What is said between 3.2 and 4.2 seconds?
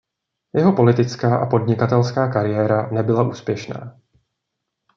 úspěšná.